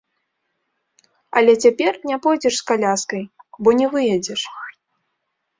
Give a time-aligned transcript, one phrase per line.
[1.41, 3.23] Але цяпер не пойдзеш з каляскай,
[3.63, 4.41] бо не выедзеш.